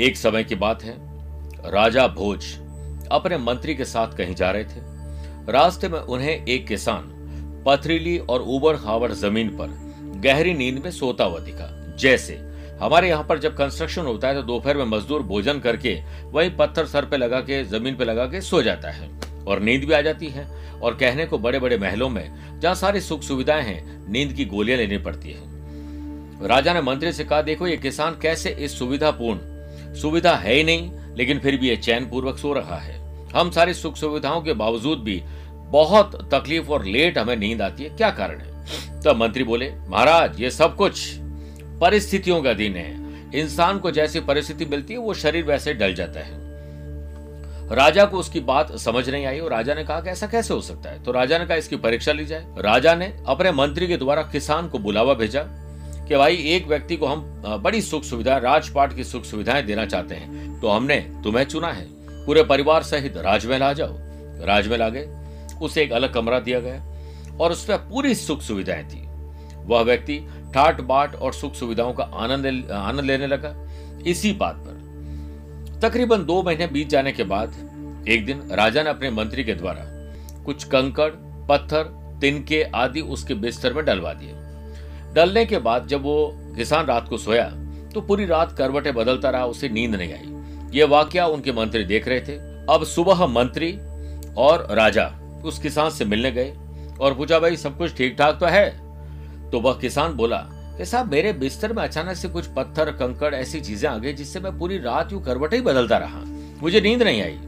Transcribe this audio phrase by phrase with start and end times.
[0.00, 0.94] एक समय की बात है।
[1.70, 2.44] राजा भोज
[3.12, 7.10] अपने मंत्री के साथ कहीं जा रहे थे। रास्ते में उन्हें एक किसान
[7.66, 9.74] पथरीली और उबड़ खाबड़ ज़मीन पर
[10.24, 12.36] गहरी नींद में सोता हुआ दिखा। जैसे
[12.80, 15.94] हमारे यहाँ पर जब कंस्ट्रक्शन होता है तो दोपहर में मजदूर भोजन करके
[16.24, 19.10] वही पत्थर सर पे लगा के, ज़मीन पे लगा के सो जाता है
[19.44, 20.46] और नींद भी आ जाती है
[20.80, 24.78] और कहने को बड़े बड़े महलों में जहाँ सारी सुख सुविधाएँ हैं, नींद की गोलियाँ
[24.78, 29.49] लेनी पड़ती है। राजा ने मंत्री से कहा, देखो, ये किसान कैसे इस सुविधापूर्ण
[29.94, 33.74] सुविधा है ही नहीं, लेकिन फिर भी ये चैन पूर्वक सो रहा है। हम सारी
[33.74, 35.22] सुख सुविधाओं के बावजूद भी
[35.52, 38.50] बहुत तकलीफ़ और लेट हमें नींद आती है। क्या कारण है?
[39.02, 41.16] तब मंत्री बोले, महाराज, ये सब कुछ
[41.80, 43.00] परिस्थितियों का दिन है।
[43.34, 46.50] इंसान को जैसी परिस्थिति मिलती है, वो शरीर वैसे डल जाता है।
[47.74, 50.60] राजा को उसकी बात समझ नहीं आई और राजा ने कहा कि ऐसा कैसे हो
[50.60, 51.02] सकता है?
[51.02, 54.68] तो राजा ने कहा, इसकी परीक्षा ली जाए। राजा ने अपने मंत्री के द्वारा किसान
[54.68, 55.44] को बुलावा भेजा।
[56.10, 60.14] कि भाई, एक व्यक्ति को हम बड़ी सुख सुविधा, राजपाट की सुख सुविधाएँ देना चाहते
[60.14, 61.86] हैं तो हमने तुम्हें चुना है।
[62.24, 63.94] पूरे परिवार सहित राजमहल आ जाओ।
[64.46, 65.08] राजमहल आ गए।
[65.62, 69.06] उसे एक अलग कमरा दिया गया और उसमें पूरी सुख सुविधाएँ थी।
[69.66, 70.18] वह व्यक्ति
[70.54, 73.54] ठाट, बाट और सुख सुविधाओं का आनंद आनंद लेने लगा।
[74.06, 79.10] इसी बात पर, तकरीबन दो महीने बीत जाने के बाद, एक दिन राजा ने अपने
[79.10, 79.86] मंत्री के द्वारा
[80.44, 81.10] कुछ कंकड़,
[81.48, 84.34] पत्थर, तिनके आदि उसके बिस्तर में डलवा दिए।
[85.12, 87.50] डलने के बाद जब वो किसान रात को सोया
[87.94, 92.08] तो पूरी रात करवटें बदलता रहा, उसे नींद नहीं आई। ये वाक्य उनके मंत्री देख
[92.08, 92.36] रहे थे।
[92.70, 93.78] अब सुबह मंत्री
[94.38, 95.06] और राजा
[95.44, 96.54] उस किसान से मिलने गए
[97.00, 98.70] और पूछा, भाई, सब कुछ ठीक ठाक तो है?
[99.50, 100.36] तो वह किसान बोला
[100.78, 104.40] कि साहब, मेरे बिस्तर में अचानक से कुछ पत्थर, कंकड़ ऐसी चीज़ें आ गई जिससे
[104.40, 106.20] मैं पूरी रात यूँ करवट ही बदलता रहा।
[106.62, 107.38] मुझे नींद नहीं आई।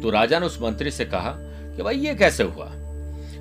[0.00, 2.72] तो राजा ने उस मंत्री से कहा कि, भाई, ये कैसे हुआ?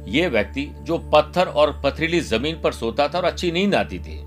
[0.08, 4.20] ये व्यक्ति जो पत्थर और पथरीली ज़मीन पर सोता था और अच्छी नींद आती थी।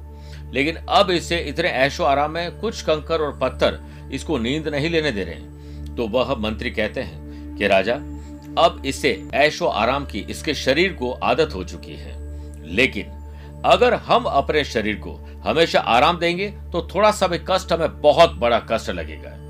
[0.52, 3.80] लेकिन अब इसे इतने ऐशो आराम में कुछ कंकर और पत्थर
[4.12, 7.94] इसको नींद नहीं लेने दे रहे तो वह मंत्री कहते हैं कि, राजा,
[8.58, 12.14] अब इसे ऐशो आराम की इसके शरीर को आदत हो चुकी है।
[12.74, 13.06] लेकिन
[13.64, 15.14] अगर हम अपने शरीर को
[15.44, 19.40] हमेशा आराम देंगे तो थोड़ा सा भी कष्ट हमें बहुत बड़ा कष्ट लगेगा।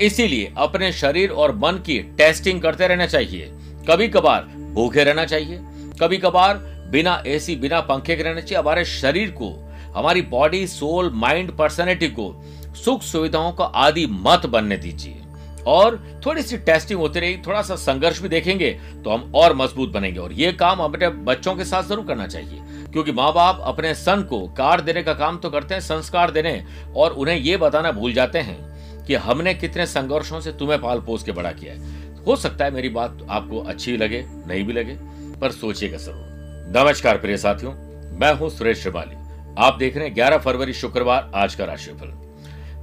[0.00, 3.50] इसीलिए अपने शरीर और मन की टेस्टिंग करते रहना चाहिए।
[3.90, 5.58] कभी कभार भूखे रहना चाहिए।
[6.00, 6.56] कभी कभार
[6.90, 9.50] बिना एसी बिना पंखे के रहना चाहिए। हमारे शरीर को,
[9.94, 12.34] हमारी बॉडी सोल माइंड पर्सनैलिटी को
[12.76, 15.18] सुख सुविधाओं का आदि मत बनने दीजिए।
[15.66, 18.70] और थोड़ी सी टेस्टिंग होती रही थोड़ा सा संघर्ष भी देखेंगे
[19.04, 22.58] तो हम और मज़बूत बनेंगे। और ये काम अपने बच्चों के साथ ज़रूर करना चाहिए,
[22.92, 26.62] क्योंकि माँ बाप अपने सन को कार देने का काम तो करते हैं, संस्कार देने
[26.96, 31.22] और उन्हें ये बताना भूल जाते हैं कि हमने कितने संघर्षों से तुम्हें पाल पोस
[31.22, 34.96] के बड़ा किया है। हो सकता है मेरी बात आपको अच्छी लगे, नहीं भी लगे,
[35.40, 37.72] पर सोचिएगा ज़रूर। नमस्कार प्रिय साथियों,
[38.18, 39.16] मैं हूँ सुरेश श्रिवाली।
[39.58, 42.12] आप देख रहे हैं ग्यारह फरवरी शुक्रवार, आज का राशिफल।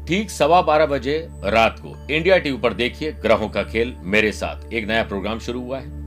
[0.08, 4.74] ठीक सवा बारह बजे रात को इंडिया टीवी पर देखिए ग्रहों का खेल मेरे साथ।
[4.74, 5.98] एक नया प्रोग्राम शुरू हुआ है।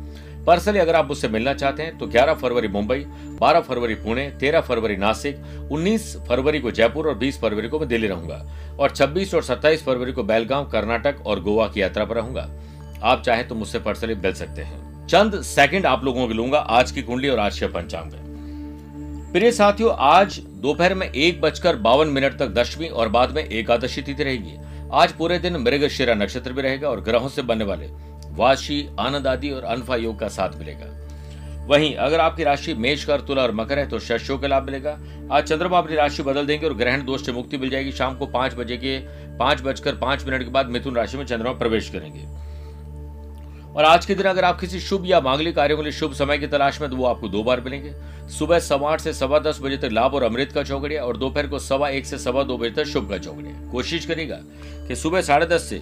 [0.45, 3.05] पर्सनली अगर आप मुझसे मिलना चाहते हैं तो 11 फरवरी मुंबई
[3.41, 5.37] 12 फरवरी पुणे 13 फरवरी नासिक
[5.73, 8.43] 19 फरवरी को जयपुर और 20 फरवरी को मैं दिल्ली रहूँगा।
[8.79, 12.49] और 26 और 27 फरवरी को बेलगांव, कर्नाटक और गोवा की यात्रा पर रहूँगा।
[13.03, 16.91] आप चाहे तो मुझसे पर्सनली मिल सकते हैं। चंद सेकंड आप लोगों को लूँगा आज
[16.91, 18.13] की कुंडली और आज के पंचांग
[19.33, 24.03] प्रिय साथियों, आज दोपहर में एक बजकर बावन मिनट तक दशमी और बाद में एकादशी
[24.03, 24.57] तिथि रहेगी।
[24.93, 27.87] आज पूरे दिन मृगशिरा नक्षत्र भी रहेगा और ग्रहों से बनने वाले
[28.33, 30.87] वाशी, आनंद आदि और अनफा योग का साथ मिलेगा।
[31.67, 34.97] वहीं अगर आपकी राशि मेष कर तुला और मकर है तो शस्यों का लाभ मिलेगा।
[35.33, 38.27] आज चंद्रमा अपनी राशि बदल देंगे और ग्रहण दोष से मुक्ति मिल जाएगी। शाम को
[38.29, 38.99] पाँच बजे के
[39.39, 42.27] पाँच बजकर पाँच मिनट के बाद मिथुन राशि में चंद्रमा प्रवेश करेंगे।
[43.73, 46.39] और आज के दिन अगर आप किसी शुभ या मांगलिक कार्यों के लिए शुभ समय
[46.39, 47.93] की तलाश में तो वो आपको दो बार मिलेंगे।
[48.31, 51.47] सुबह सवा आठ से सवा दस बजे तक लाभ और अमृत का चौकड़िया और दोपहर
[51.47, 54.39] को सवा एक से सवा दो बजे तक शुभ का चौकड़िया कोशिश करेगा
[54.89, 55.79] कि सुबह साढ़े दस से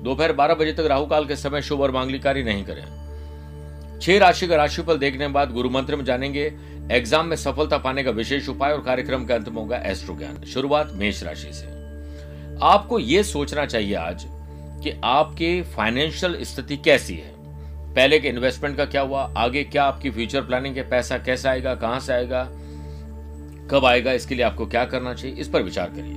[0.00, 4.18] दोपहर बारह बजे तक राहु काल के समय शुभ और मांगलिक कार्य नहीं करें। छह
[4.18, 6.44] राशि का राशिफल देखने के बाद गुरु मंत्र में जानेंगे,
[6.92, 10.44] एग्ज़ाम में सफलता पाने का विशेष उपाय और कार्यक्रम के अंत में होगा एस्ट्रो ज्ञान
[10.44, 11.66] शुरुआत मेष राशि से।
[12.66, 14.26] आपको यह सोचना चाहिए आज
[14.82, 17.32] कि आपके फाइनेंशियल स्थिति कैसी है?
[17.94, 19.22] पहले के इन्वेस्टमेंट का क्या हुआ?
[19.36, 21.74] आगे क्या आपकी फ्यूचर प्लानिंग है पैसा कैसा आएगा?
[21.74, 22.42] कहाँ से आएगा?
[23.70, 24.12] कब आएगा?
[24.12, 25.36] इसके लिए आपको क्या करना चाहिए?
[25.36, 26.16] इस पर विचार करिए।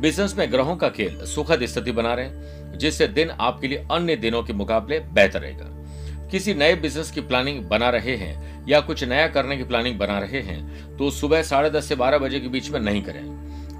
[0.00, 4.42] बिज़नेस में ग्रहों का खेल सुखद स्थिति बना रहे जिससे दिन आपके लिए अन्य दिनों
[4.42, 9.26] के मुकाबले बेहतर रहेगा। किसी नए बिज़नेस की प्लानिंग बना रहे हैं या कुछ नया
[9.28, 12.70] करने की प्लानिंग बना रहे हैं तो सुबह साढ़े दस से बारह बजे के बीच
[12.70, 13.22] में नहीं करें।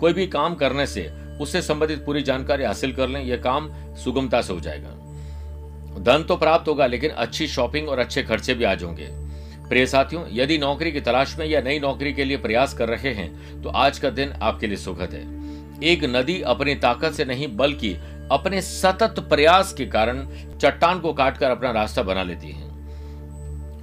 [0.00, 1.02] कोई भी काम करने से
[1.38, 4.90] उससे संबंधित पूरी जानकारी हासिल कर लें, यह काम सुगमता से हो जाएगा।
[6.02, 9.08] धन तो प्राप्त होगा, लेकिन अच्छी शॉपिंग और अच्छे खर्चे भी आज होंगे
[9.68, 13.12] प्रिय साथियों, यदि नौकरी की तलाश में या नई नौकरी के लिए प्रयास कर रहे
[13.14, 15.22] हैं तो आज का दिन आपके लिए सुखद है।
[15.84, 17.92] एक नदी अपनी ताकत से नहीं, बल्कि
[18.30, 20.26] अपने सतत प्रयास के कारण
[20.58, 22.73] चट्टान को काटकर अपना रास्ता बना लेती हैं।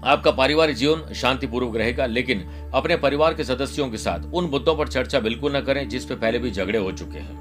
[0.03, 2.43] आपका पारिवारिक जीवन शांतिपूर्वक रहेगा, लेकिन
[2.73, 6.15] अपने परिवार के सदस्यों के साथ उन मुद्दों पर चर्चा बिल्कुल न करें जिस पे
[6.15, 7.39] पहले भी झगड़े हो चुके हैं।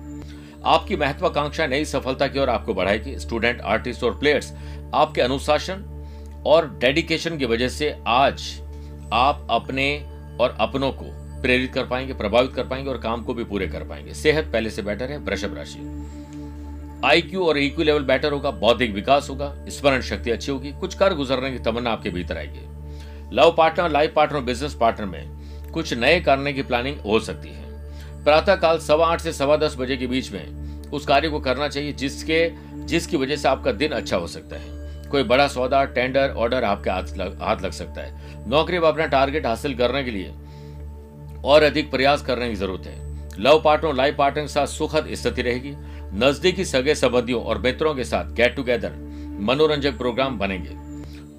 [0.66, 4.52] आपकी महत्वाकांक्षा नई सफलता की ओर आपको बढ़ाएगी। स्टूडेंट, आर्टिस्ट और प्लेयर्स,
[4.94, 5.84] आपके अनुशासन
[6.46, 8.42] और डेडिकेशन की वजह से आज
[9.12, 9.88] आप अपने
[10.40, 11.04] और अपनों को
[11.42, 14.70] प्रेरित कर पाएँगे, प्रभावित कर पाएँगे और काम को भी पूरे कर पाएँगे। सेहत पहले
[14.70, 15.78] से बेटर है, वृषभ राशि।
[17.04, 21.14] आईक्यू और ईक्यू लेवल बेटर होगा बौद्धिक विकास होगा स्मरण शक्ति अच्छी होगी कुछ कर
[21.14, 26.20] गुजरने की तमन्ना आपके भीतर आएगी। Love partner life partner business partner में कुछ नए
[26.20, 30.06] करने की प्लानिंग हो सकती है। प्रातः काल सवा आठ से सवा दस बजे के
[30.06, 32.48] बीच में उस कार्य को करना चाहिए जिसके
[32.84, 36.90] जिसकी वजह से आपका दिन अच्छा हो सकता है। कोई बड़ा सौदा टेंडर ऑर्डर आपके
[36.90, 40.32] हाथ लग, हाथ लग सकता है। नौकरी में अपना टारगेट हासिल करने के लिए
[41.44, 45.42] और अधिक प्रयास करने की ज़रूरत है। लव पार्टनर लाइफ पार्टनर के साथ सुखद स्थिति
[45.42, 45.74] रहेगी।
[46.12, 48.92] नजदीकी सगे संबंधियों और मित्रों के साथ गेट टुगेदर
[49.40, 50.70] मनोरंजक प्रोग्राम बनेंगे।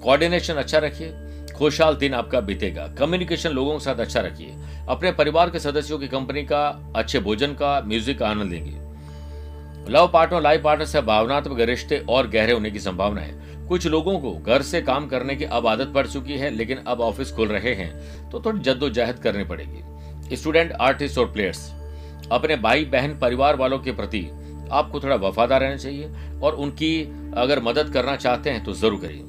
[0.02, 1.12] कोऑर्डिनेशन अच्छा रखिए।
[1.58, 4.54] खुशहाल दिन आपका बीतेगा। कम्युनिकेशन लोगों के साथ अच्छा रखिए।
[4.88, 10.10] अपने परिवार के सदस्यों की कंपनी का, अच्छे भोजन का म्यूज़िक का आनंद लेंगे। लव
[10.12, 14.32] पार्टनर लाइफ पार्टनर से भावनात्मक रिश्ते और गहरे होने की संभावना है। कुछ लोगों को
[14.36, 17.74] घर से काम करने की अब आदत पड़ चुकी है, लेकिन अब ऑफ़िस खुल रहे
[17.74, 21.70] हैं तो थोड़ी जद्दोजहद करनी पड़ेगी। स्टूडेंट आर्टिस्ट और प्लेयर्स
[22.32, 24.28] अपने भाई बहन परिवार वालों के प्रति
[24.72, 26.10] आपको थोड़ा वफादार रहना चाहिए
[26.42, 27.02] और उनकी
[27.36, 29.22] अगर मदद करना चाहते हैं तो ज़रूर करिए।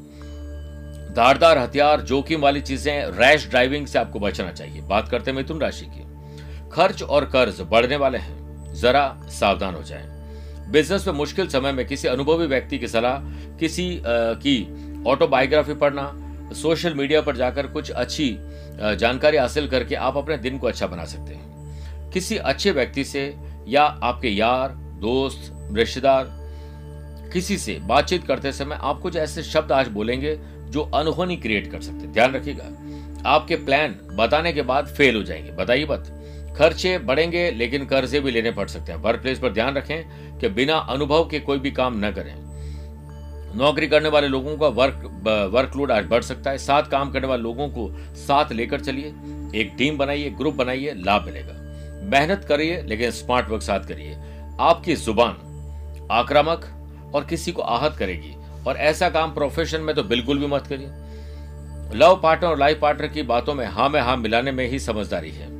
[1.16, 5.60] धारदार हथियार जोखिम वाली चीज़ें रैश ड्राइविंग से आपको बचना चाहिए। बात करते हैं मिथुन
[5.62, 10.12] राशि की। खर्च और कर्ज बढ़ने वाले हैं। जरा सावधान हो जाएँ।
[10.72, 13.20] बिज़नेस में मुश्किल समय में किसी अनुभवी व्यक्ति की सलाह
[13.58, 16.12] किसी आ, की ऑटोबायोग्राफी पढ़ना
[16.54, 18.36] सोशल मीडिया पर जाकर कुछ अच्छी
[18.98, 23.34] जानकारी हासिल करके आप अपने दिन को अच्छा बना सकते हैं। किसी अच्छे व्यक्ति से
[23.68, 26.26] या आपके यार दोस्त, रिश्तेदार,
[27.34, 30.40] किसी से बातचीत करते समय आप कुछ ऐसे शब्द आज बोलेंगे
[30.70, 35.52] जो अनहोनी क्रिएट कर सकते ध्यान रखिएगा, आपके प्लान बताने के बाद फेल हो जाएँगे।
[35.52, 36.20] बताइए मत।
[36.58, 40.04] खर्चे बढ़ेंगे, लेकिन कर्जे भी लेने पड़ सकते हैं। वर्क प्लेस पर ध्यान रखें
[40.40, 42.36] कि बिना अनुभव के कोई भी काम न करें।
[43.58, 44.96] नौकरी करने वाले लोगों का वर्क
[45.54, 49.08] वर्कलोड आज बढ़ सकता है। साथ काम करने वाले लोगों को साथ लेकर चलिए।
[49.56, 51.54] एक टीम बनाइए ग्रुप बनाइए, लाभ मिलेगा।
[52.04, 54.18] मेहनत करिए, लेकिन स्मार्ट वर्क साथ करिए।
[54.64, 56.66] आपकी ज़ुबान आक्रामक
[57.16, 58.36] और किसी को आहत करेगी।
[58.68, 63.08] और ऐसा काम प्रोफेशन में तो बिल्कुल भी मत करिए। लव पार्टनर और लाइफ पार्टनर
[63.08, 65.52] की बातों में हाँ में हाँ मिलाने में ही समझदारी है।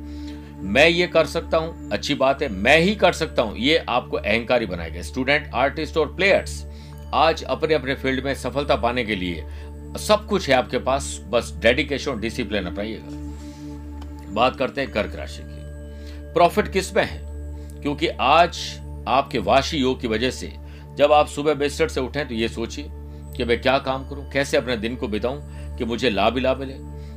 [0.64, 4.16] मैं ये कर सकता हूँ, अच्छी बात है, मैं ही कर सकता हूँ, ये आपको
[4.16, 6.64] अहंकारी बनाएगा। स्टूडेंट आर्टिस्ट और प्लेयर्स
[7.14, 9.44] आज अपने अपने फ़ील्ड में सफलता पाने के लिए
[9.98, 15.42] सब कुछ है आपके पास, बस डेडिकेशन और डिसिप्लिन अपनाइएगा। बात करते हैं कर्क राशि
[15.42, 17.20] की। प्रॉफिट किसमें है?
[17.82, 18.58] क्योंकि आज
[19.08, 20.52] आपके वाशी योग की वजह से
[20.96, 22.88] जब आप सुबह बिस्तर से उठें तो ये सोचिए
[23.36, 26.58] कि मैं क्या काम करूँ, कैसे अपने दिन को बिताऊं कि मुझे लाभ ही लाभ
[26.58, 26.74] मिले।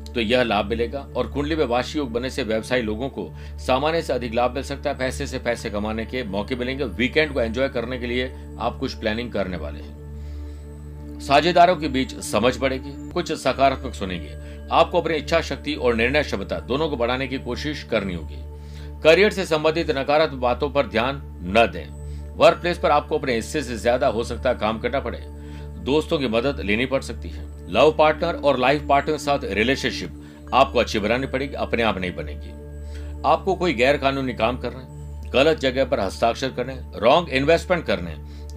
[0.08, 3.30] तो यह लाभ मिलेगा और कुंडली में वाशी योग बनने से व्यवसायी लोगों को
[3.60, 7.34] सामान्य से अधिक लाभ मिल सकता है। पैसे से पैसे कमाने के मौके मिलेंगे वीकेंड
[7.34, 12.58] को एंजॉय करने के लिए आप कुछ प्लानिंग करने वाले हैं। साझेदारों के बीच समझ
[12.58, 14.36] बढ़ेगी, कुछ सकारात्मक सुनेंगे।
[14.72, 18.36] आपको अपनी इच्छा, शक्ति और निर्णय क्षमता दोनों को बढ़ाने की कोशिश करनी होगी।
[19.04, 23.62] करियर से संबंधित नकारात्मक बातों पर ध्यान न दें। वर्क प्लेस पर आपको अपने हिस्से
[23.64, 25.20] से ज़्यादा हो सकता काम करना पड़े।
[25.86, 30.80] दोस्तों की मदद लेनी पड़ सकती है। लव पार्टनर और लाइफ पार्टनर साथ रिलेशनशिप आपको
[30.80, 32.52] अच्छी बनानी पड़ेगी, अपने आप नहीं बनेगी।
[33.26, 38.16] आपको कोई गैर कानूनी काम कर रहे गलत जगह पर हस्ताक्षर करने रॉन्ग इन्वेस्टमेंट करने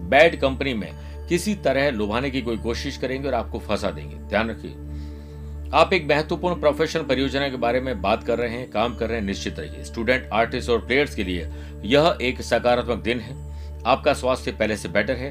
[0.09, 0.93] बैड कंपनी में
[1.29, 4.71] किसी तरह लुभाने की कोई कोशिश करेंगे और आपको फंसा देंगे। ध्यान रखिए।
[5.75, 9.19] आप एक महत्वपूर्ण प्रोफेशनल परियोजना के बारे में बात कर रहे हैं, काम कर रहे
[9.19, 11.51] हैं, निश्चित रहिए। स्टूडेंट आर्टिस्ट और प्लेयर्स के लिए
[11.85, 13.37] यह एक सकारात्मक दिन है।
[13.87, 15.31] आपका स्वास्थ्य पहले से बेटर है।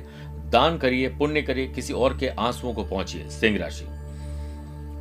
[0.50, 3.86] दान करिए, पुण्य करिए, किसी और के आंसुओं को पहुंचिए, सिंह राशि।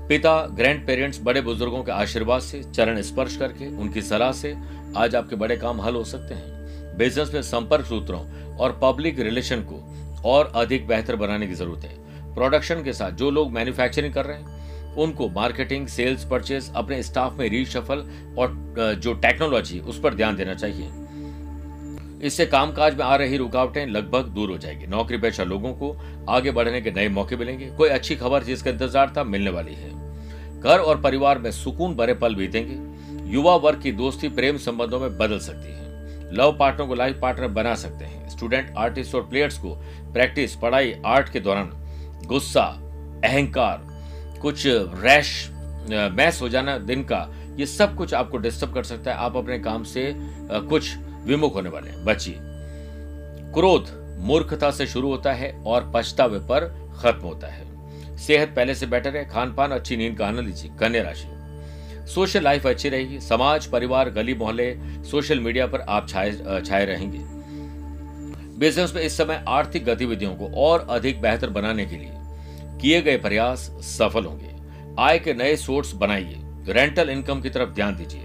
[0.09, 4.57] पिता ग्रैंड पेरेंट्स बड़े बुज़ुर्गों के आशीर्वाद से, चरण स्पर्श करके, उनकी सलाह से
[4.97, 8.21] आज आपके बड़े काम हल हो सकते हैं। बिज़नेस में संपर्क सूत्रों
[8.57, 9.83] और पब्लिक रिलेशन को
[10.25, 14.37] और अधिक बेहतर बनाने की ज़रूरत है। प्रोडक्शन के साथ जो लोग मैन्युफैक्चरिंग कर रहे
[14.37, 14.58] हैं
[14.99, 18.05] उनको मार्केटिंग सेल्स परचेज अपने स्टाफ में रीशफल
[18.39, 20.89] और जो टेक्नोलॉजी उस पर ध्यान देना चाहिए।
[22.27, 25.95] इससे कामकाज में आ रही रुकावटें लगभग दूर हो जाएगी। नौकरी पेशा लोगों को
[26.29, 29.91] आगे बढ़ने के नए मौके मिलेंगे। कोई अच्छी खबर जिसका इंतज़ार था मिलने वाली है।
[30.61, 35.17] घर और परिवार में सुकून भरे पल बीतेंगे। युवा वर्ग की दोस्ती प्रेम संबंधों में
[35.19, 39.59] बदल सकती है। लव पार्टनर को लाइफ पार्टनर बना सकते हैं। स्टूडेंट, आर्टिस्ट और प्लेयर्स
[39.59, 39.75] को
[40.13, 41.71] प्रैक्टिस, पढ़ाई, आर्ट के दौरान
[42.27, 42.65] गुस्सा,
[43.25, 43.87] अहंकार
[44.43, 45.49] कुछ रैश
[45.91, 47.27] मैस हो जाना दिन का,
[47.57, 51.69] ये सब कुछ आपको डिस्टर्ब कर सकता है। आप अपने काम से कुछ विमुख होने
[51.69, 52.35] वाले हैं। बचिए।
[53.55, 53.89] क्रोध
[54.21, 56.67] मूर्खता से शुरू होता है और पछतावे पर
[56.99, 60.71] खत्म होता है। सेहत पहले से बेटर है। खान पान अच्छी नींद का आनंद लीजिए।
[60.81, 61.29] कन्या राशि।
[62.09, 67.19] सोशल लाइफ अच्छी रहेगी। समाज, परिवार, गली, मोहल्ले सोशल मीडिया पर आप छाए छाए रहेंगे।
[68.59, 72.13] बिज़नेस में इस समय आर्थिक गतिविधियों को और अधिक बेहतर बनाने के लिए
[72.81, 74.51] किए गए प्रयास सफल होंगे।
[74.99, 76.37] आय के नए सोर्स बनाइए।
[76.69, 78.23] रेंटल इनकम की तरफ़ ध्यान दीजिए।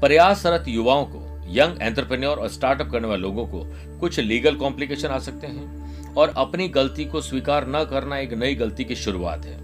[0.00, 3.64] प्रयासरत युवाओं को, यंग एंटरप्रेन्योर और स्टार्टअप करने वाले लोगों को
[4.00, 8.54] कुछ लीगल कॉम्प्लिकेशन आ सकते हैं और अपनी गलती को स्वीकार न करना एक नई
[8.54, 9.56] गलती की शुरुआत है।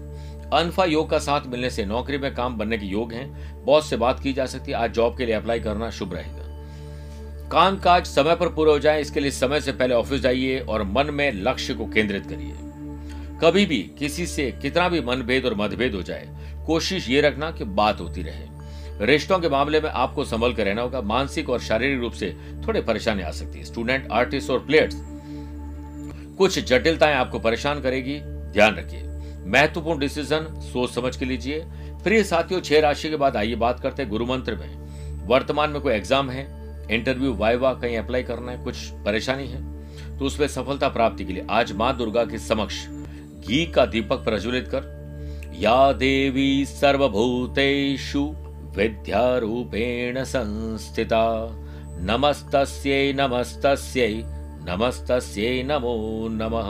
[0.49, 3.97] अनफा योग का साथ मिलने से नौकरी में काम बनने के योग हैं। बॉस से
[3.97, 8.05] बात की जा सकती है। आज जॉब के लिए अप्लाई करना शुभ रहेगा। काम काज
[8.05, 11.31] समय पर पूरे हो जाए, इसके लिए समय से पहले ऑफ़िस जाइए और मन में
[11.31, 12.53] लक्ष्य को केंद्रित करिए।
[13.41, 16.27] कभी भी किसी से कितना भी मनभेद और मतभेद हो जाए,
[16.65, 20.81] कोशिश ये रखना कि बात होती रहे। रिश्तों के मामले में आपको संभल कर रहना
[20.81, 22.35] होगा। मानसिक और शारीरिक रूप से
[22.67, 24.95] थोड़ी परेशानी आ सकती है। स्टूडेंट, आर्टिस्ट और प्लेयर्स,
[26.37, 28.19] कुछ जटिलताएँ आपको परेशान करेगी।
[28.53, 29.03] ध्यान रखिए,
[29.47, 31.63] महत्वपूर्ण डिसीज़न सोच समझ के लीजिए।
[32.03, 35.81] प्रिय साथियों, छह राशि के बाद आइए बात करते हैं गुरु मंत्र में। वर्तमान में
[35.81, 36.47] कोई एग्ज़ाम है?
[36.91, 38.63] इंटरव्यू, वाइवा, कहीं अप्लाई करना है?
[38.63, 39.63] कुछ परेशानी है?
[40.19, 42.85] तो उसमें सफलता प्राप्ति के लिए आज माँ दुर्गा के समक्ष
[43.47, 44.99] घी का दीपक प्रज्वलित कर,
[45.59, 48.23] या देवी सर्वभूतेषु
[48.75, 51.49] विद्यारूपेण संस्थिता।
[52.01, 54.23] नमस्तस्यै नमस्तस्यै
[54.59, 56.69] नमस्तस्यै, नमो नमः।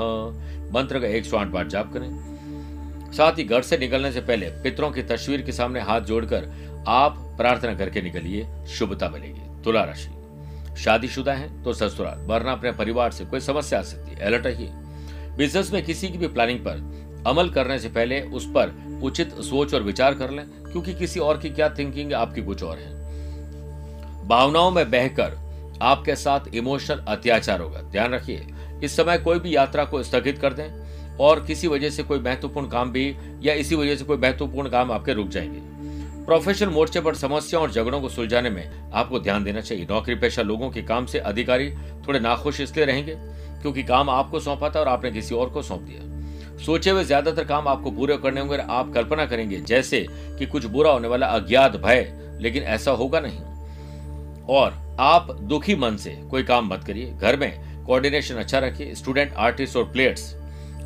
[0.73, 2.09] मंत्र का एक सौ आठ बार जाप करें।
[3.13, 6.47] साथ ही घर से निकलने से पहले पितरों की तस्वीर के सामने हाथ जोड़कर
[6.87, 10.09] आप प्रार्थना करके निकलिए, शुभता मिलेगी। तुला राशि।
[10.77, 14.71] शादीशुदा है तो ससुराल, वरना अपने परिवार से कोई समस्या आ सकती है अलर्ट रहिए।
[15.39, 19.73] बिज़नेस में किसी की भी प्लानिंग पर अमल करने से पहले उस पर उचित सोच
[19.73, 24.71] और विचार कर लें, क्योंकि किसी और की क्या थिंकिंग आपकी कुछ और है। भावनाओं
[24.71, 25.37] में बहकर
[25.81, 28.47] आपके साथ इमोशनल अत्याचार होगा। ध्यान रखिए,
[28.83, 32.67] इस समय कोई भी यात्रा को स्थगित कर दें और किसी वजह से कोई महत्वपूर्ण
[32.67, 35.61] काम भी या इसी वजह से कोई महत्वपूर्ण काम आपके रुक जाएँगे।
[36.25, 40.41] प्रोफेशनल मोर्चे पर समस्याओं और झगड़ों को सुलझाने में आपको ध्यान देना चाहिए। नौकरी पेशा
[40.41, 41.71] लोगों के काम से अधिकारी
[42.07, 43.17] थोड़े नाखुश इसलिए रहेंगे।
[43.61, 46.07] क्योंकि काम आपको सौंपा था और आपने किसी और को सौंप दिया।
[46.57, 50.05] सोचे हुए ज़्यादातर काम आपको पूरे करने होंगे आप कल्पना करेंगे, जैसे
[50.39, 53.39] कि कुछ बुरा होने वाला अज्ञात भय, लेकिन ऐसा होगा नहीं।
[54.49, 59.33] और आप दुखी मन से कोई काम मत करिए। घर में कोऑर्डिनेशन अच्छा रखिए स्टूडेंट
[59.35, 60.33] आर्टिस्ट और प्लेयर्स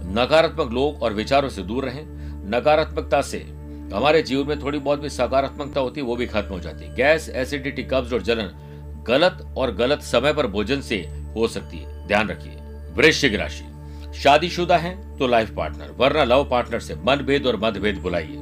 [0.08, 2.04] नकारात्मक लोग और विचारों से दूर रहें।
[2.50, 3.38] नकारात्मकता से
[3.94, 6.96] हमारे जीवन में थोड़ी बहुत भी सकारात्मकता होती है, वो भी खत्म हो जाती है।
[6.96, 8.50] गैस एसिडिटी कब्ज और जलन
[9.08, 10.98] गलत और गलत समय पर भोजन से
[11.36, 12.58] हो सकती है। ध्यान रखिए।
[12.94, 13.64] वृश्चिक राशि।
[14.14, 18.38] शादीशुदा है तो लाइफ पार्टनर वरना लव पार्टनर से मनभेद और मतभेद बुलाइए।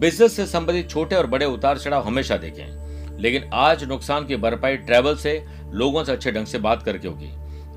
[0.00, 4.76] बिज़नेस से संबंधित छोटे और बड़े उतार चढ़ाव हमेशा देखें, लेकिन आज नुकसान की भरपाई
[4.78, 7.30] ट्रेवल से लोगों से अच्छे ढंग से बात करके होगी।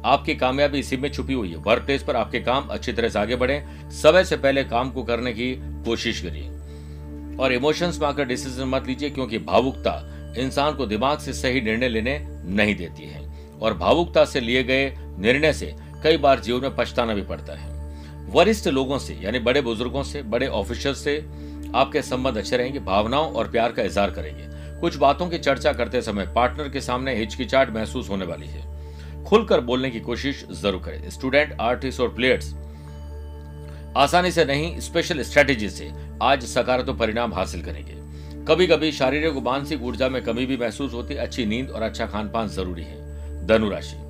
[0.05, 3.19] आपकी कामयाबी इसी में छुपी हुई है। वर्क प्लेस पर आपके काम अच्छी तरह से
[3.19, 5.53] आगे बढ़े। समय से पहले काम को करने की
[5.86, 11.33] कोशिश करिए। और इमोशंस में आकर डिसीज़न मत लीजिए, क्योंकि भावुकता इंसान को दिमाग से
[11.33, 13.22] सही निर्णय लेने नहीं देती है।
[13.62, 17.72] और भावुकता से लिए गए निर्णय से कई बार जीवन में पछताना भी पड़ता है।
[18.31, 21.17] वरिष्ठ लोगों से, यानी बड़े बुज़ुर्गों से, बड़े ऑफिसर से
[21.75, 26.01] आपके संबंध अच्छे रहेंगे, भावनाओं और प्यार का इजहार करेंगे। कुछ बातों की चर्चा करते
[26.01, 31.10] समय पार्टनर के सामने हिचकिचाट महसूस होने वाली है। खुलकर बोलने की कोशिश ज़रूर करें।
[31.10, 32.53] स्टूडेंट, आर्टिस्ट और प्लेयर्स,
[33.98, 35.91] आसानी से नहीं, स्पेशल स्ट्रेटेजी से
[36.22, 38.01] आज सकारात्मक परिणाम हासिल करेंगे।
[38.45, 42.05] कभी कभी शारीरिक और मानसिक ऊर्जा में कमी भी महसूस होती अच्छी नींद और अच्छा
[42.05, 44.02] खान पान ज़रूरी है। धनुराशि।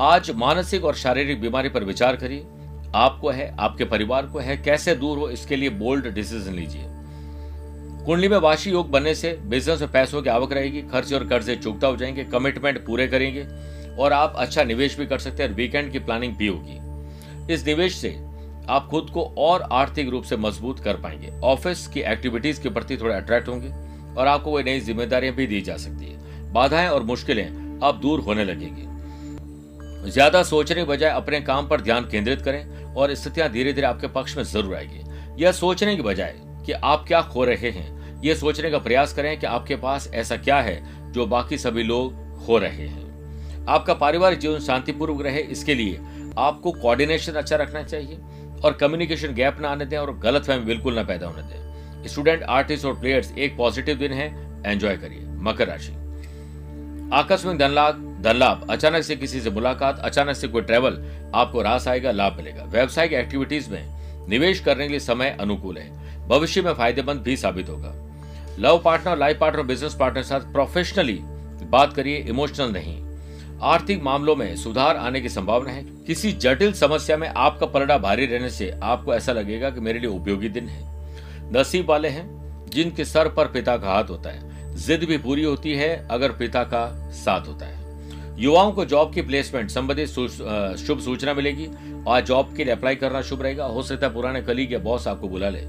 [0.00, 2.46] आज मानसिक और शारीरिक बीमारी पर विचार करिए।
[2.94, 6.82] आपको है, आपके परिवार को है, कैसे दूर हो, इसके लिए बोल्ड डिसीज़न लीजिए।
[8.06, 11.56] कुंडली में वाशी योग बनने से बिज़नेस में पैसों की आवक रहेगी, खर्च और कर्जे
[11.56, 13.46] चुकता हो जाएँगे कमिटमेंट पूरे करेंगे
[13.98, 17.66] और आप अच्छा निवेश भी कर सकते हैं और वीकेंड की प्लानिंग भी होगी। इस
[17.66, 18.16] निवेश से
[18.68, 22.96] आप खुद को और आर्थिक रूप से मज़बूत कर पाएँगे। ऑफ़िस की एक्टिविटीज़ के प्रति
[22.96, 23.68] थोड़े अट्रैक्ट होंगे
[24.20, 28.20] और आपको कोई नई जिम्मेदारियाँ भी दी जा सकती है। बाधाएँ और मुश्किलें अब दूर
[28.20, 28.93] होने लगेगी।
[30.04, 34.06] ज़्यादा सोचने के बजाय अपने काम पर ध्यान केंद्रित करें और स्थितियाँ धीरे धीरे आपके
[34.08, 36.34] पक्ष में ज़रूर आएगी। यह सोचने की बजाय
[36.66, 40.36] कि आप क्या खो रहे हैं, यह सोचने का प्रयास करें कि आपके पास ऐसा
[40.36, 45.74] क्या है जो बाकी सभी लोग खो रहे हैं। आपका पारिवारिक जीवन शांतिपूर्वक रहे, इसके
[45.74, 46.00] लिए
[46.38, 48.18] आपको कोऑर्डिनेशन अच्छा रखना चाहिए
[48.64, 52.42] और कम्युनिकेशन गैप ना आने दें और गलत फहमी बिल्कुल ना पैदा होने दें। स्टूडेंट
[52.42, 54.26] आर्टिस्ट और प्लेयर्स एक पॉजिटिव दिन है
[54.66, 55.92] एंजॉय करिए। मकर राशि।
[57.14, 61.04] आकस्मिक धन लाभ धन लाभ अचानक से किसी से मुलाकात, अचानक से कोई ट्रेवल
[61.34, 63.84] आपको रास आएगा, लाभ मिलेगा। व्यावसायिक एक्टिविटीज़ में
[64.28, 67.94] निवेश करने के लिए समय अनुकूल है। भविष्य में फ़ायदेमंद भी साबित होगा।
[68.58, 71.20] Love partner life partner business partner साथ प्रोफेशनली
[71.70, 73.18] बात करिए इमोशनल नहीं।
[73.62, 78.26] आर्थिक मामलों में सुधार आने की संभावना है। किसी जटिल समस्या में आपका पलड़ा भारी
[78.26, 80.82] रहने से आपको ऐसा लगेगा कि मेरे लिए उपयोगी दिन है।
[81.52, 82.26] नसीब वाले हैं,
[82.70, 86.62] जिनके सर पर पिता का हाथ होता है। जिद भी पूरी होती है, अगर पिता
[86.62, 87.83] का साथ होता है।
[88.38, 91.68] युवाओं को जॉब की प्लेसमेंट संबंधित शुभ सूचना मिलेगी।
[92.04, 95.06] और जॉब के लिए अप्लाई करना शुभ रहेगा। हो सकता है पुराने कली के बॉस
[95.08, 95.60] आपको बुला ले।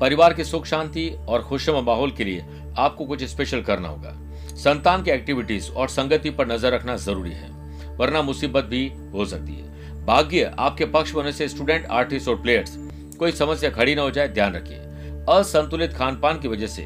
[0.00, 2.44] परिवार की सुख, शांति और खुशम माहौल के लिए
[2.78, 4.14] आपको कुछ स्पेशल करना होगा।
[4.56, 7.50] संतान की एक्टिविटीज़ और संगति पर नज़र रखना ज़रूरी है,
[7.96, 12.76] वरना मुसीबत भी हो सकती है। भाग्य आपके पक्ष होने से स्टूडेंट आर्टिस्ट और प्लेयर्स
[13.18, 14.78] कोई समस्या खड़ी ना हो जाए, ध्यान रखिए।
[15.30, 16.82] असंतुलित खान पान की वजह से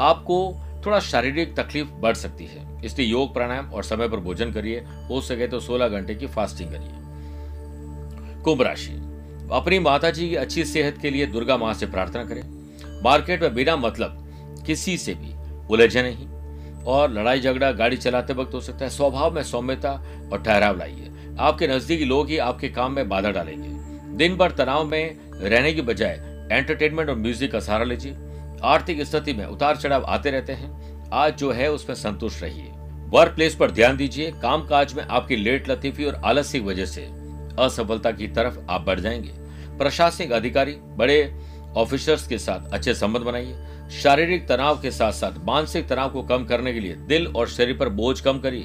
[0.00, 0.38] आपको
[0.86, 4.78] थोड़ा शारीरिक तकलीफ़ बढ़ सकती है। इसलिए योग, प्राणायाम और समय पर भोजन करिए।
[5.10, 8.92] हो सके तो 16 घंटे की फास्टिंग करिए। कुंभ राशि।
[9.52, 12.42] अपनी माता जी की अच्छी सेहत के लिए दुर्गा माँ से प्रार्थना करें।
[13.02, 15.34] मार्केट में बिना मतलब किसी से भी
[15.70, 16.28] उलझे नहीं।
[16.84, 19.92] और लड़ाई झगड़ा गाड़ी चलाते वक्त हो सकता है। स्वभाव में सौम्यता
[20.32, 21.10] और ठहराव लाइए।
[21.40, 23.68] आपके नजदीकी लोग ही आपके काम में बाधा डालेंगे।
[24.16, 28.16] दिन भर तनाव में रहने की बजाय एंटरटेनमेंट और म्यूज़िक का सहारा लीजिए।
[28.64, 32.70] आर्थिक स्थिति में उतार चढ़ाव आते रहते हैं। आज जो है उसमें संतुष्ट रहिए।
[33.10, 36.86] वर्क प्लेस पर ध्यान दीजिए। काम काज में आपकी लेट लतीफी और आलस्य की वजह
[36.86, 37.02] से
[37.58, 39.30] असफलता की तरफ़ आप बढ़ जाएँगे।
[39.78, 41.34] प्रशासनिक अधिकारी, बड़े
[41.76, 43.56] ऑफिसर्स के साथ अच्छे संबंध बनाइए।
[43.90, 47.76] शारीरिक तनाव के साथ साथ मानसिक तनाव को कम करने के लिए दिल और शरीर
[47.76, 48.64] पर बोझ कम करिए।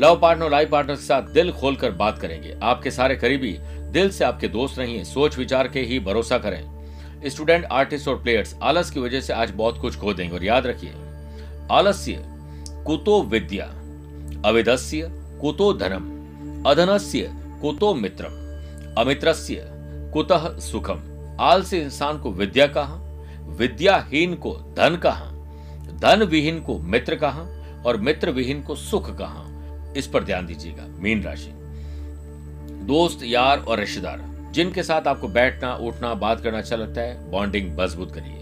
[0.00, 3.58] लव पार्टनर और लाइफ पार्टनर के साथ दिल खोलकर बात करेंगे। आपके सारे करीबी
[3.90, 6.80] दिल से आपके दोस्त नहीं है। सोच विचार के ही भरोसा करें।
[7.26, 10.66] स्टूडेंट आर्टिस्ट और प्लेयर्स आलस की वजह से आज बहुत कुछ खो देंगे। और याद
[10.66, 10.92] रखिए
[11.70, 12.24] आलस्य,
[12.86, 13.64] कुतो विद्या।
[14.48, 15.08] अविधस्य
[15.40, 16.20] कुतो धनम।
[16.66, 17.30] अधनस्य,
[17.62, 18.32] कुतो मित्रम।
[19.02, 19.64] अमित्रस्य,
[20.12, 21.00] कुतः सुखम।
[21.40, 22.94] आल से इंसान को विद्या कहा?
[23.46, 25.24] विद्याहीन को धन कहा?
[25.94, 27.40] धन विहीन को मित्र कहा?
[27.86, 29.44] और मित्र विहीन को सुख कहा?
[29.96, 31.50] इस पर ध्यान दीजिएगा, मीन राशि।
[32.86, 37.78] दोस्त, यार और रिश्तेदार, जिनके साथ आपको बैठना, उठना, बात करना अच्छा लगता है, बॉन्डिंग
[37.78, 38.40] मज़बूत करिए।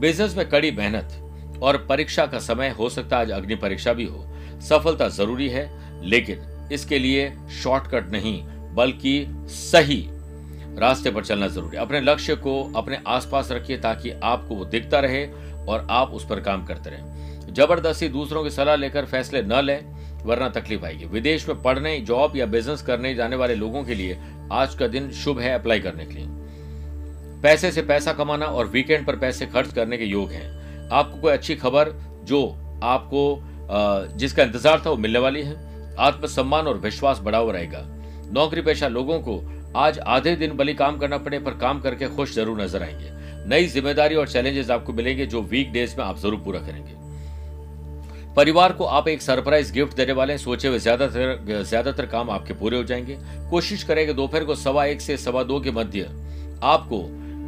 [0.00, 1.26] बिज़नेस में कड़ी मेहनत
[1.62, 4.26] और परीक्षा का समय हो सकता है, आज अग्नि परीक्षा भी हो।
[4.60, 5.68] सफलता ज़रूरी है,
[6.04, 8.42] लेकिन इसके लिए शॉर्टकट नहीं,
[8.74, 10.08] बल्कि सही
[10.78, 15.00] रास्ते पर चलना ज़रूरी है। अपने लक्ष्य को अपने आसपास रखिए ताकि आपको वो दिखता
[15.00, 15.26] रहे
[15.68, 20.00] और आप उस पर काम करते रहें। ज़बरदस्ती दूसरों की सलाह लेकर फैसले न लें,
[20.24, 24.18] वरना तकलीफ़ आएगी। विदेश में पढ़ने जॉब या बिज़नेस करने जाने वाले लोगों के लिए
[24.52, 26.26] आज का दिन शुभ है अप्लाई करने के लिए।
[27.42, 30.59] पैसे से पैसा कमाना और वीकेंड पर पैसे खर्च करने के योग हैं।
[30.92, 31.92] आपको कोई अच्छी खबर
[32.24, 32.42] जो
[32.84, 33.22] आपको
[34.18, 35.54] जिसका इंतज़ार था वो मिलने वाली है।
[36.00, 37.84] आत्मसम्मान और विश्वास बढ़ा हुआ रहेगा।
[38.32, 39.40] नौकरी पेशा लोगों को
[39.76, 43.66] आज आधे दिन बली काम करना पड़े, पर काम करके खुश ज़रूर नज़र आएँगे। नई
[43.66, 46.98] ज़िम्मेदारी और चैलेंजेस आपको मिलेंगे जो वीक डेज़ में आप ज़रूर पूरा करेंगे।
[48.36, 52.54] परिवार को आप एक सरप्राइज़ गिफ्ट देने वाले हैं। सोचे हुए ज़्यादातर ज़्यादातर काम आपके
[52.54, 53.18] पूरे हो जाएँगे।
[53.50, 56.10] कोशिश करेंगे दोपहर को सवा एक से सवा दो के मध्य
[56.64, 56.98] आपको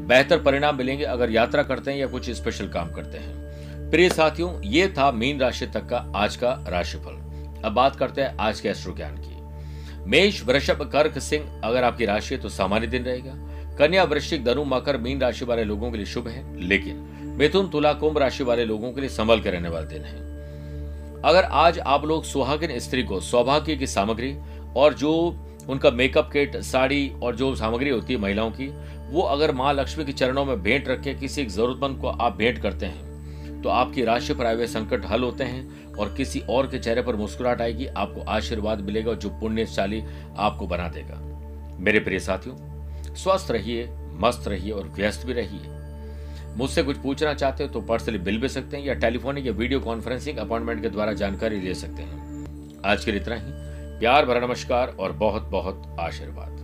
[0.02, 3.42] बेहतर परिणाम मिलेंगे अगर यात्रा करते हैं या कुछ स्पेशल काम करते हैं।
[3.90, 7.22] प्रिय साथियों, ये था मीन राशि तक का आज का राशिफल।
[7.64, 9.42] अब बात करते हैं आज के अश्रु ज्ञान की।
[10.10, 13.32] मेष, वृषभ, कर्क, सिंह, अगर आपकी राशि है तो सामान्य दिन रहेगा।
[13.74, 16.96] कन्या, वृश्चिक, धनु, मकर, मीन राशि वाले लोगों के लिए शुभ है। लेकिन
[17.38, 20.16] मिथुन, तुला, कुंभ राशि वाले लोगों के लिए संभल के रहने वाले दिन है।
[21.22, 24.36] अगर आज आप लोग सुहागिन स्त्री को सौभाग्य की सामग्री
[24.76, 25.36] और जो
[25.68, 28.74] उनका मेकअप किट साड़ी और जो सामग्री होती है महिलाओं की
[29.12, 32.58] वो अगर माँ लक्ष्मी के चरणों में भेंट रख के किसी जरूरतमंद को आप भेंट
[32.58, 36.66] करते हैं तो आपकी राशि पर आए हुए संकट हल होते हैं और किसी और
[36.66, 40.02] के चेहरे पर मुस्कुराहट आएगी, आपको आशीर्वाद मिलेगा जो पुण्यशाली
[40.36, 41.18] आपको बना देगा।
[41.80, 42.56] मेरे प्रिय साथियों,
[43.14, 43.88] स्वस्थ रहिए,
[44.20, 48.48] मस्त रहिए और व्यस्त भी रहिए। मुझसे कुछ पूछना चाहते हो तो पर्सनली बिल भी
[48.48, 53.04] सकते हैं या टेलीफोनिक या वीडियो कॉन्फ्रेंसिंग अपॉइंटमेंट के द्वारा जानकारी ले सकते हैं। आज
[53.04, 53.52] के लिए इतना ही।
[54.00, 56.61] प्यार, भरा नमस्कार और बहुत बहुत आशीर्वाद।